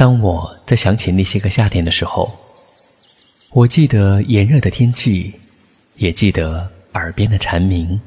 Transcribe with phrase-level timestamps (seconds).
[0.00, 2.34] 当我在想起那些个夏天的时候，
[3.50, 5.34] 我记得炎热的天气，
[5.96, 8.00] 也记得耳边的蝉鸣，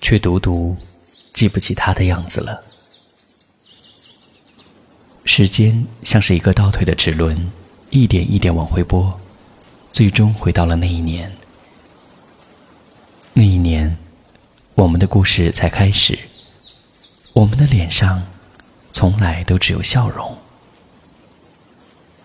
[0.00, 0.76] 却独独
[1.34, 2.62] 记不起他的样子了。
[5.24, 7.36] 时间像是一个倒退的齿轮，
[7.90, 9.12] 一点一点往回拨，
[9.92, 11.28] 最终回到了那一年。
[13.32, 13.98] 那一年，
[14.76, 16.16] 我们的故事才开始，
[17.32, 18.22] 我们的脸上
[18.92, 20.38] 从来都只有笑容。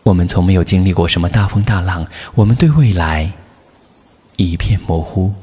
[0.07, 3.29] 我们从没有经历过什么大风大浪，我们对未来
[4.37, 5.33] 一片模糊，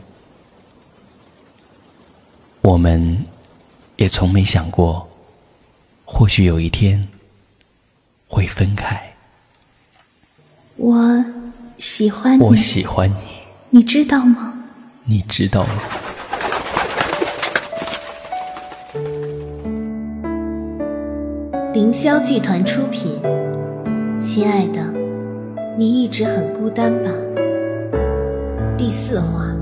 [2.63, 3.27] 我们
[3.97, 5.07] 也从没想过，
[6.07, 7.07] 或许有一天
[8.27, 9.13] 会分开。
[10.79, 11.23] 我
[11.77, 13.17] 喜欢你，我喜欢你，
[13.69, 14.55] 你知道吗？
[15.05, 15.83] 你知道吗？
[21.75, 23.21] 凌霄剧团出品。
[24.25, 24.83] 亲爱的，
[25.77, 27.11] 你一直很孤单吧？
[28.79, 29.55] 第四话。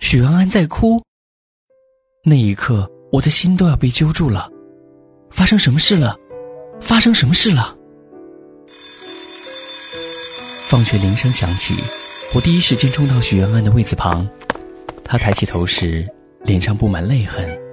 [0.00, 1.00] 许安安在哭。
[2.24, 4.50] 那一刻，我的心都要被揪住了。
[5.30, 6.18] 发生什么事了？
[6.80, 7.72] 发生什么事了？
[10.68, 11.72] 放学铃声响起，
[12.34, 14.28] 我第一时间冲到许安安的位子旁。
[15.04, 16.04] 她抬起头时，
[16.42, 17.64] 脸上布满泪痕。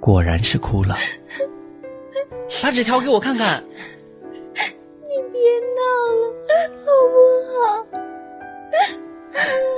[0.00, 0.96] 果然是哭了，
[2.62, 3.62] 把纸条给我看看。
[5.02, 5.40] 你别
[5.76, 5.80] 闹
[6.16, 6.22] 了，
[6.84, 7.14] 好不
[7.52, 7.86] 好？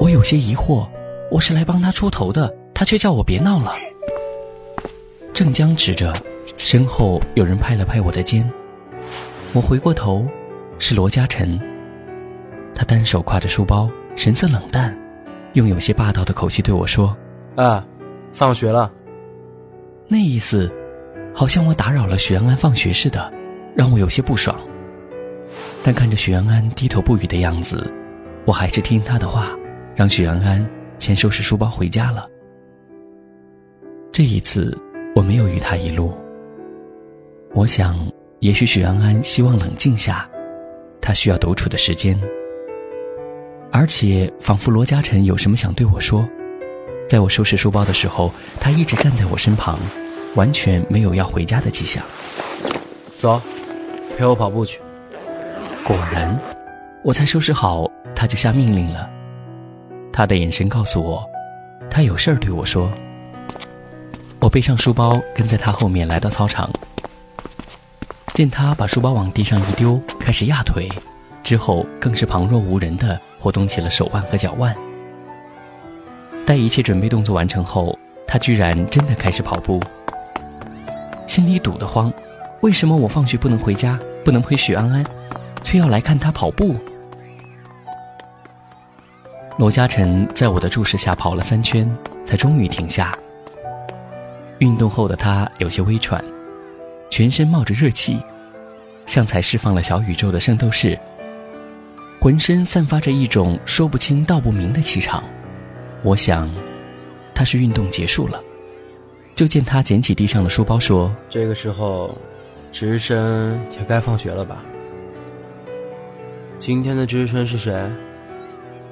[0.01, 0.87] 我有些疑惑，
[1.31, 3.75] 我是来帮他出头的，他却叫我别闹了。
[5.33, 6.13] 正僵持着，
[6.57, 8.49] 身后有人拍了拍我的肩，
[9.53, 10.25] 我回过头，
[10.79, 11.59] 是罗嘉诚。
[12.75, 14.97] 他单手挎着书包，神色冷淡，
[15.55, 17.17] 用有些霸道的口气对我说
[17.57, 17.85] ：“啊，
[18.33, 18.91] 放学了。”
[20.09, 20.71] 那意思，
[21.35, 23.33] 好像我打扰了许安安放学似的，
[23.75, 24.59] 让我有些不爽。
[25.85, 27.91] 但看着许安安低头不语的样子，
[28.45, 29.57] 我还是听他的话，
[29.95, 30.65] 让许安安
[30.99, 32.29] 先收拾书包回家了。
[34.13, 34.77] 这一次，
[35.17, 36.13] 我没有与他一路。
[37.55, 37.99] 我想，
[38.41, 40.29] 也许许安安希望冷静下，
[41.01, 42.19] 他需要独处的时间。
[43.71, 46.29] 而且，仿佛罗嘉诚有什么想对我说，
[47.13, 49.79] 在我收拾书包的时候，他一直站在我身旁。
[50.35, 52.03] 完全没有要回家的迹象。
[53.19, 53.39] 走，
[54.17, 54.81] 陪我跑步去。
[55.85, 56.41] 果然，
[57.05, 57.87] 我才收拾好，
[58.17, 59.11] 他就下命令了。
[60.11, 61.23] 他的眼神告诉我，
[61.91, 62.91] 他有事儿对我说。
[64.41, 66.71] 我背上书包，跟在他后面来到操场。
[68.33, 70.89] 见他把书包往地上一丢，开始压腿，
[71.43, 74.75] 之后更是旁若无人的活动起了手腕和脚腕。
[76.45, 79.81] 待一切准备动作完成后，他居然真的开始跑步。
[81.27, 82.13] 心里堵得慌，
[82.61, 85.05] 为什么我放学不能回家，不能陪许安安，
[85.63, 86.75] 却要来看他跑步？
[89.57, 91.89] 罗嘉诚在我的注视下跑了三圈，
[92.25, 93.17] 才终于停下。
[94.59, 96.23] 运动后的他有些微喘，
[97.09, 98.19] 全身冒着热气，
[99.07, 100.99] 像才释放了小宇宙的圣斗士，
[102.21, 105.23] 浑身散发着一种说不清道不明的气场。
[106.03, 106.53] 我想，
[107.33, 108.43] 他是运动结束了。
[109.35, 112.17] 就见他捡起地上的书包，说：“这个时候，
[112.73, 114.63] 值日生也该放学了吧？
[116.59, 117.89] 今天的值日生是谁？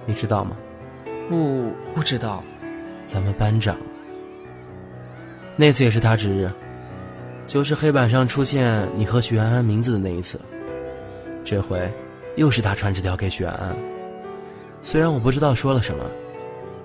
[0.06, 0.56] 你知道吗？
[1.28, 2.42] 不，不知道。
[3.04, 3.76] 咱们班长。
[5.56, 6.50] 那次也是他值日，
[7.46, 10.40] 就是黑板上出现你和许安安名字的那一次。
[11.44, 11.90] 这回，
[12.36, 13.76] 又是他传纸条给许安安。
[14.82, 16.04] 虽然我不知道说了什么，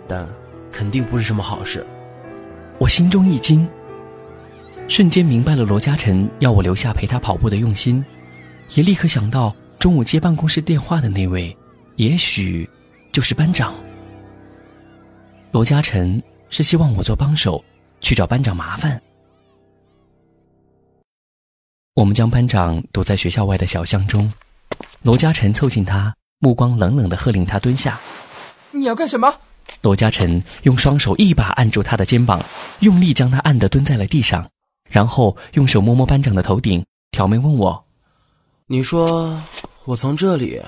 [0.07, 0.27] 但
[0.71, 1.85] 肯定不是什么好事。”
[2.77, 3.67] 我心中一惊，
[4.87, 8.03] 瞬间明白了罗嘉诚要我留下陪他跑步的用心，
[8.71, 11.55] 也立刻想到中午接办公室电话的那位，
[11.95, 12.69] 也许
[13.13, 13.73] 就是班长。
[15.51, 17.63] 罗嘉诚是希望我做帮手，
[18.01, 19.01] 去找班长麻烦。
[21.93, 24.33] 我们将班长堵在学校外的小巷中，
[25.01, 27.97] 罗嘉诚凑近他，目光冷冷的喝令他蹲下。
[28.71, 29.33] 你要干什么？
[29.81, 32.43] 罗嘉诚用双手一把按住他的肩膀，
[32.79, 34.49] 用力将他按得蹲在了地上，
[34.89, 37.85] 然后用手摸摸班长的头顶，挑眉问我
[38.67, 39.41] ：“你说
[39.83, 40.61] 我从这里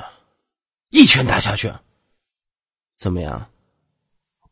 [0.90, 1.74] 一拳打下去，
[2.98, 3.50] 怎么样？”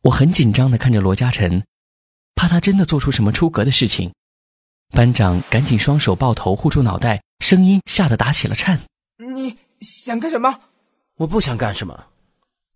[0.02, 1.62] 我很紧张的看着罗嘉诚，
[2.34, 4.12] 怕他真的做出什么出格的事情。
[4.90, 8.80] 班长赶紧双手抱头护住脑袋，声音吓得打起了颤
[9.34, 10.60] ：“你想干什么？
[11.16, 12.06] 我不想干什么，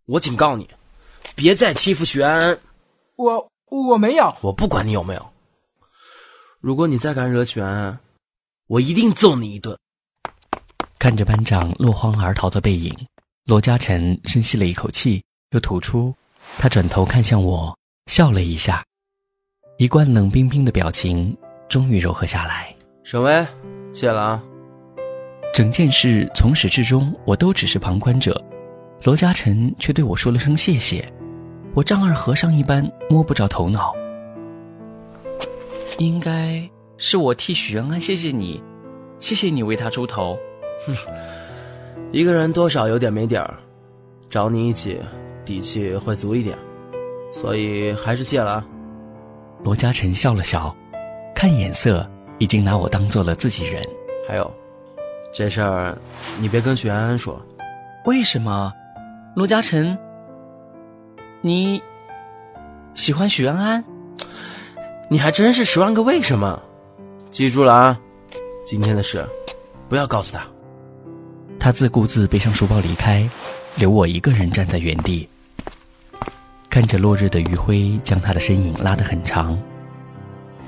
[0.06, 0.68] 我警告你。”
[1.40, 2.58] 别再欺负许安安！
[3.16, 4.30] 我我没有。
[4.42, 5.26] 我不管你有没有。
[6.60, 7.98] 如果你再敢惹许安安，
[8.66, 9.74] 我一定揍你一顿。
[10.98, 12.94] 看着班长落荒而逃的背影，
[13.46, 16.14] 罗嘉诚深吸了一口气，又吐出。
[16.58, 17.74] 他转头看向我，
[18.10, 18.84] 笑了一下，
[19.78, 21.34] 一贯冷冰冰的表情
[21.70, 22.76] 终于柔和下来。
[23.02, 23.46] 沈巍，
[23.94, 24.42] 谢了啊。
[25.54, 28.38] 整件事从始至终，我都只是旁观者，
[29.04, 31.10] 罗嘉诚却对我说了声谢谢，
[31.74, 33.94] 我丈二和尚一般摸不着头脑。
[35.98, 38.62] 应该是我替许安安谢谢你，
[39.20, 40.36] 谢谢你为他出头。
[40.86, 40.94] 哼，
[42.10, 43.54] 一个人多少有点没底儿，
[44.28, 44.98] 找你一起，
[45.44, 46.56] 底气会足一点，
[47.32, 48.66] 所以还是谢了啊。
[49.62, 50.74] 罗嘉诚笑了笑，
[51.34, 52.08] 看眼色
[52.38, 53.82] 已经拿我当做了自己人。
[54.26, 54.50] 还有。
[55.32, 55.96] 这事儿，
[56.40, 57.40] 你别跟许安安说。
[58.06, 58.72] 为什么？
[59.36, 59.96] 罗嘉诚，
[61.42, 61.82] 你
[62.94, 63.82] 喜欢许安安？
[65.08, 66.60] 你还真是十万个为什么！
[67.30, 67.98] 记住了啊，
[68.66, 69.26] 今天的事，
[69.88, 70.46] 不要告诉他。
[71.58, 73.26] 他自顾自背上书包离开，
[73.76, 75.26] 留我一个人站在原地，
[76.68, 79.58] 看着落日的余晖将他的身影拉得很长。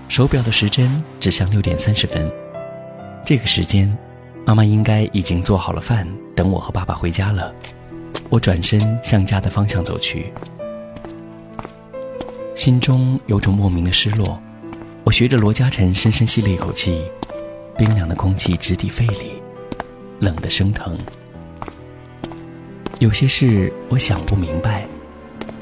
[0.08, 2.32] 手表的时针指向六点三十分，
[3.26, 3.94] 这个时间。
[4.44, 7.54] 妈妈应该已经做好了饭，等我和爸爸回家了。
[8.28, 10.32] 我转身向家的方向走去，
[12.54, 14.40] 心中有种莫名的失落。
[15.04, 17.02] 我学着罗嘉诚深深吸了一口气，
[17.76, 19.32] 冰凉的空气直抵肺里，
[20.20, 20.96] 冷得生疼。
[22.99, 24.87] 有些事我想不明白，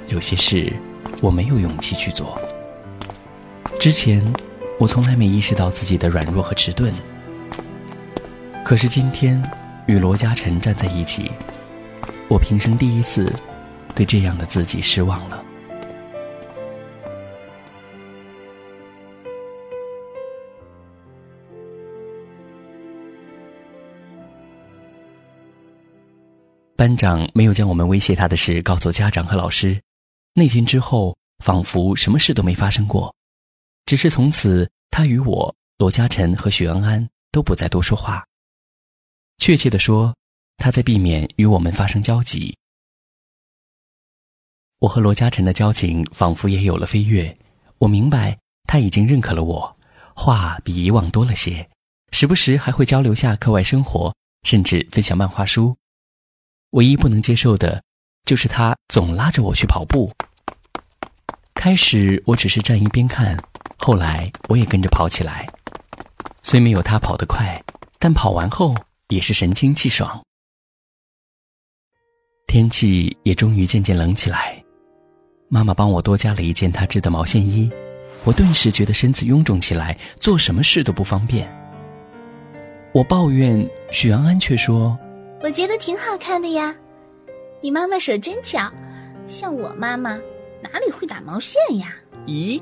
[0.09, 0.71] 有些事
[1.23, 2.39] 我没有勇气去做。
[3.79, 4.23] 之前
[4.79, 6.93] 我从来没意识到自己的软弱和迟钝。
[8.63, 9.43] 可是今天，
[9.87, 11.31] 与罗嘉诚站在一起，
[12.29, 13.33] 我平生第一次
[13.95, 15.43] 对这样的自己失望了。
[26.81, 29.79] 班长没有将我们威胁他的事告诉家长和老师。
[30.33, 33.15] 那天之后，仿佛什么事都没发生过，
[33.85, 38.27] 只是从此他与我、罗嘉诚和许安安都不再多说话。
[39.37, 40.17] 确切的说，
[40.57, 42.57] 他在避免与我们发生交集。
[44.79, 47.37] 我和罗嘉诚的交情仿佛也有了飞跃。
[47.77, 49.77] 我明白他已经认可了我，
[50.15, 51.69] 话比以往多了些，
[52.11, 55.77] 时不时还会交流下课外生活，甚至分享漫画书。
[56.71, 57.83] 唯一不能接受的，
[58.25, 60.11] 就是他总拉着我去跑步。
[61.55, 63.37] 开始我只是站一边看，
[63.79, 65.47] 后来我也跟着跑起来。
[66.43, 67.63] 虽没有他跑得快，
[67.99, 68.75] 但跑完后。
[69.11, 70.23] 也是神清气爽。
[72.47, 74.63] 天气也终于渐渐冷起来，
[75.49, 77.69] 妈妈帮我多加了一件她织的毛线衣，
[78.23, 81.53] 我顿时觉得身子臃肿起来，做什么事都不方便。
[82.93, 84.97] 我抱怨，许安安却说
[85.43, 86.75] ：“我觉得挺好看的呀，
[87.63, 88.71] 你妈妈手真巧，
[89.27, 90.11] 像我妈妈
[90.63, 91.95] 哪里会打毛线呀？”
[92.27, 92.61] 咦，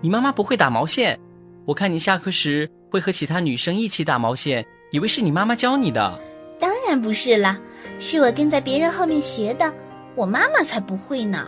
[0.00, 1.18] 你妈妈不会打毛线？
[1.64, 4.64] 我看你下课时会和其他女生一起打毛线。
[4.92, 6.20] 以为是你妈妈教你的，
[6.60, 7.58] 当然不是啦，
[7.98, 9.70] 是我跟在别人后面学的。
[10.14, 11.46] 我妈妈才不会呢。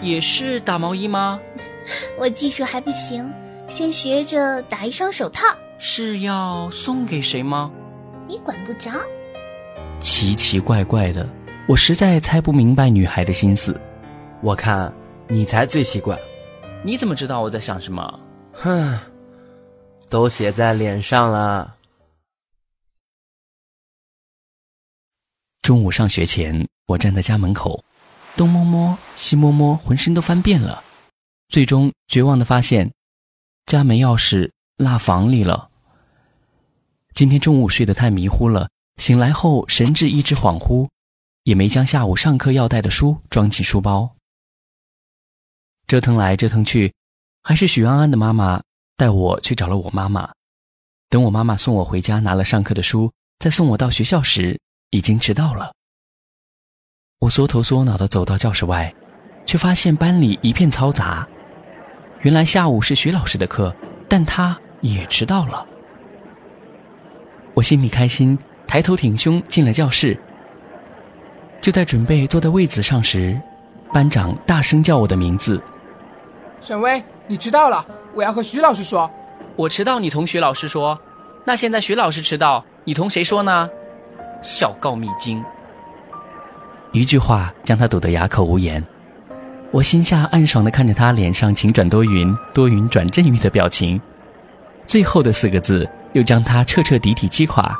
[0.00, 1.40] 也是打毛衣吗？
[2.16, 3.28] 我技术还不行，
[3.66, 5.44] 先学着打一双手套。
[5.80, 7.70] 是要送给谁吗？
[8.28, 8.92] 你管不着。
[10.00, 11.28] 奇奇怪怪的，
[11.68, 13.78] 我实在猜不明白女孩的心思。
[14.40, 14.92] 我看
[15.28, 16.18] 你才最奇怪。
[16.84, 18.20] 你怎么知道我在想什么？
[18.52, 18.98] 哼，
[20.08, 21.74] 都写在脸上了。
[25.62, 27.82] 中午上学前，我站在家门口，
[28.36, 30.82] 东摸摸西摸摸，浑身都翻遍了，
[31.48, 32.90] 最终绝望的发现，
[33.66, 35.68] 家门钥匙落房里了。
[37.14, 40.86] 今天中午睡得太迷糊了，醒来后神志一直恍惚，
[41.44, 44.14] 也没将下午上课要带的书装进书包。
[45.86, 46.92] 折腾来折腾去，
[47.42, 48.62] 还是许安安的妈妈
[48.96, 50.30] 带我去找了我妈妈。
[51.08, 54.60] 等我妈妈送我回家，拿了上课的书，再送我到学校时。
[54.90, 55.70] 已经迟到了，
[57.18, 58.90] 我缩头缩脑的走到教室外，
[59.44, 61.28] 却发现班里一片嘈杂。
[62.22, 63.70] 原来下午是徐老师的课，
[64.08, 65.66] 但他也迟到了。
[67.52, 70.16] 我心里开心，抬头挺胸进了教室。
[71.60, 73.36] 就在准备坐在位子上时，
[73.92, 75.60] 班长大声叫我的名字
[76.60, 77.84] ：“沈巍，你迟到了，
[78.14, 79.10] 我要和徐老师说。”
[79.56, 80.96] 我迟到，你同徐老师说。
[81.44, 83.68] 那现在徐老师迟到，你同谁说呢？
[84.40, 85.42] 小告密经，
[86.92, 88.84] 一句话将他堵得哑口无言。
[89.72, 94.00] 我心下暗爽的看着他脸上晴转多云、多云转阵雨的表情，
[94.86, 97.76] 最后的四个字又将他彻彻底底击垮。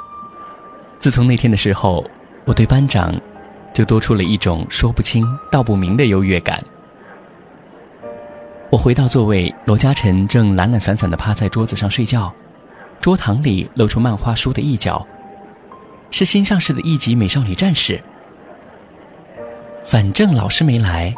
[0.99, 2.05] 自从那天的时候，
[2.45, 3.14] 我对班长
[3.73, 6.62] 就多出了一种说不清道不明的优越感。
[8.71, 12.33] 我回到座位，罗嘉诚正懒懒散散地趴在桌子上睡觉，
[13.00, 15.07] 桌堂里露出漫画书的一角，
[16.11, 17.95] 是新上市的一集《美少女战士》。
[19.85, 21.14] 反正老师没来，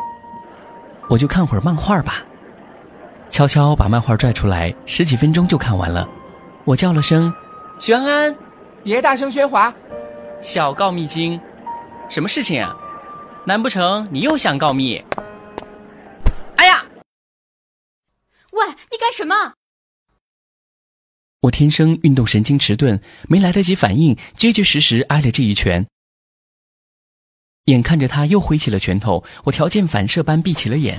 [1.09, 2.23] 我就看会儿漫画吧。
[3.31, 6.07] 悄悄把漫画拽出来，十几分钟就看完了。
[6.65, 7.33] 我叫了声
[7.81, 8.37] “徐安安”，
[8.83, 9.75] 别大声喧哗。
[10.43, 11.39] 小告密精，
[12.09, 12.75] 什么事情啊？
[13.47, 15.03] 难不成你又想告密？
[16.57, 16.85] 哎呀！
[18.53, 19.55] 喂，你干什么？
[21.43, 25.87] 我天生运动神经迟钝，没来得及反应，结结实实挨了这一拳。
[27.67, 30.99] 眼看着他又挥起了拳头，我条件反射般闭起了眼。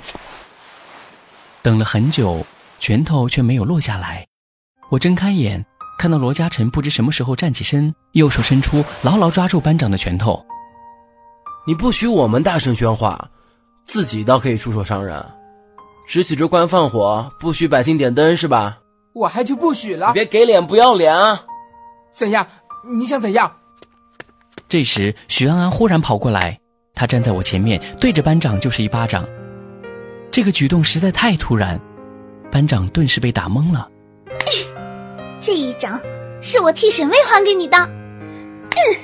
[1.61, 2.45] 等了很久，
[2.79, 4.27] 拳头却没有落下来。
[4.89, 5.63] 我睁开眼，
[6.01, 10.43] 看到罗嘉诚不知什么时候站起身，右手伸出，牢牢抓住班长的拳头。
[11.67, 13.29] 你不许我们大声喧哗，
[13.85, 15.23] 自己倒可以出手伤人，
[16.07, 18.79] 只许这官放火，不许百姓点灯是吧？
[19.13, 20.11] 我还就不许了！
[20.11, 21.43] 别给脸不要脸啊！
[22.11, 22.47] 怎样？
[22.91, 23.51] 你想怎样？
[24.67, 26.59] 这时，许安安忽然跑过来，
[26.95, 29.23] 他站在我前面，对着班长就是一巴掌。
[30.31, 31.79] 这个举动实在太突然，
[32.51, 33.87] 班长顿时被打懵了。
[35.41, 35.99] 这一掌
[36.39, 38.95] 是我替沈巍还给你的，嗯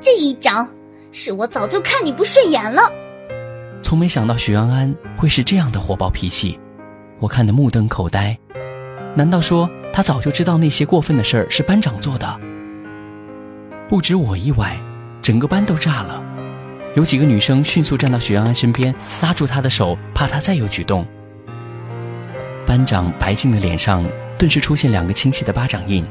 [0.00, 0.68] 这一掌
[1.10, 2.82] 是我早就看你不顺眼了。
[3.82, 6.60] 从没想到许安安会是这样的火爆脾气，
[7.18, 8.38] 我看得目瞪口呆。
[9.14, 12.40] 难道说他早就知道那些过分的事儿是班长做的？
[13.88, 14.78] 不止我意外。
[15.22, 16.20] 整个班都炸了，
[16.96, 21.06] 有几个女生迅速站到许安安身边，拉住她的手，怕她再有举动。
[22.66, 24.04] 班长白净的脸上
[24.42, 26.04] 顿时出现两个清晰的巴掌印，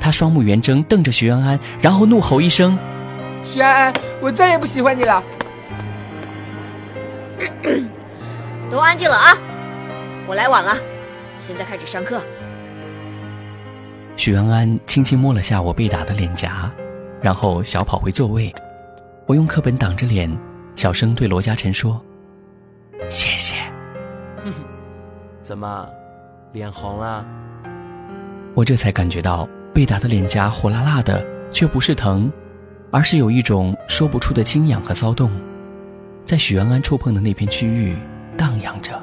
[0.00, 2.76] 他双目圆睁，瞪着徐安安，然后怒吼一声
[3.44, 5.22] ：“徐安安，我再也不喜欢你了！”
[8.68, 9.38] 都安静了啊！
[10.26, 10.76] 我来晚了，
[11.38, 12.20] 现在开始上课。
[14.16, 16.68] 许安安轻轻摸了下我被打的脸颊。
[17.20, 18.52] 然后小跑回座位，
[19.26, 20.28] 我用课本挡着脸，
[20.74, 22.04] 小声对罗嘉诚说
[23.08, 23.54] ：“谢谢。”
[24.42, 24.64] 哼哼，
[25.44, 25.88] 怎么，
[26.50, 27.24] 脸红了？
[28.54, 32.30] 我这才感觉到被打的脸颊火辣辣的，却不是疼，
[32.90, 35.30] 而是有一种说不出的轻痒和骚动，
[36.26, 37.96] 在许安安触碰的那片区域
[38.36, 39.02] 荡漾着。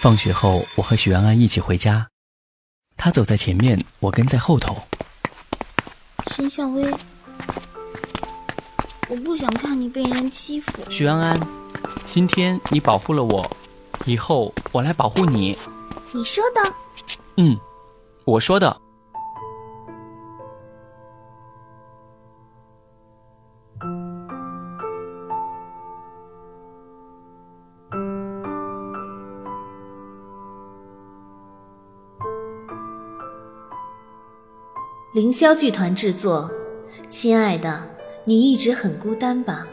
[0.00, 2.06] 放学后，我和许安安一起回家，
[2.96, 4.80] 他走在前面，我跟在后头。
[6.30, 6.88] 申向威，
[9.10, 10.70] 我不想看你被人欺负。
[10.90, 11.40] 许安安，
[12.10, 13.50] 今天你保护了我，
[14.04, 15.56] 以后我来保护你。
[16.12, 16.72] 你说的？
[17.38, 17.58] 嗯，
[18.26, 18.80] 我说的。
[35.14, 36.50] 凌霄剧团制作，
[37.08, 37.87] 《亲爱的，
[38.28, 39.66] 你一直很孤单吧》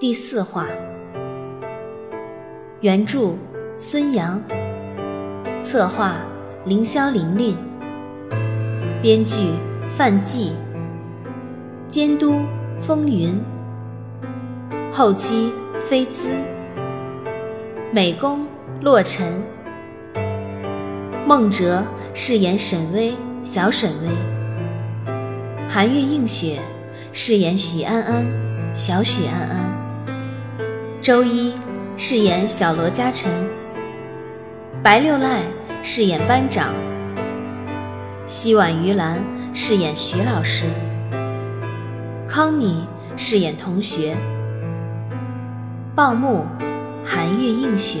[0.00, 0.66] 第四话。
[2.80, 3.36] 原著：
[3.78, 4.42] 孙杨，
[5.62, 6.16] 策划：
[6.64, 7.56] 凌霄玲玲，
[9.00, 9.36] 编剧：
[9.96, 10.52] 范季，
[11.86, 12.40] 监督：
[12.80, 13.40] 风云，
[14.90, 15.52] 后期：
[15.88, 16.28] 菲姿，
[17.92, 18.48] 美工：
[18.80, 19.40] 洛尘，
[21.24, 23.14] 孟哲饰演沈巍，
[23.44, 24.08] 小沈巍。
[25.68, 26.58] 寒月映雪。
[27.18, 28.26] 饰演许安安，
[28.74, 29.72] 小许安安；
[31.00, 31.54] 周一
[31.96, 33.30] 饰演小罗嘉诚；
[34.82, 35.40] 白六赖
[35.82, 36.74] 饰演班长；
[38.26, 40.66] 西婉于兰饰演徐老师；
[42.28, 44.14] 康妮饰演同学；
[45.94, 46.44] 报幕
[47.02, 48.00] 寒月映雪。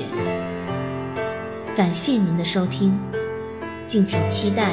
[1.74, 3.00] 感谢您的收听，
[3.86, 4.72] 敬请期待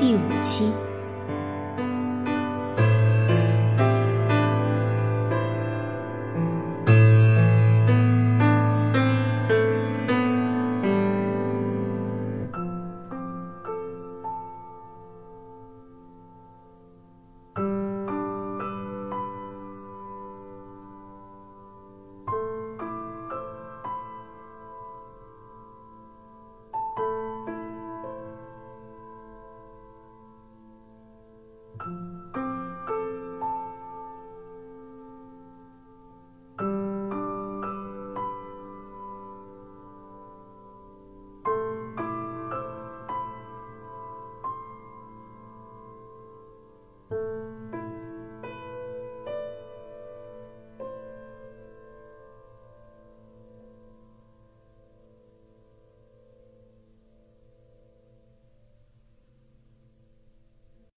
[0.00, 0.72] 第五期。